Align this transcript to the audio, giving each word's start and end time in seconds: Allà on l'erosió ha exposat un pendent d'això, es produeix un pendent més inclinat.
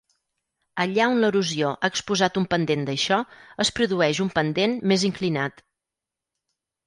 Allà 0.83 1.07
on 1.15 1.19
l'erosió 1.23 1.73
ha 1.73 1.89
exposat 1.93 2.39
un 2.41 2.47
pendent 2.53 2.87
d'això, 2.87 3.19
es 3.65 3.71
produeix 3.81 4.21
un 4.25 4.31
pendent 4.39 4.75
més 4.93 5.05
inclinat. 5.11 5.61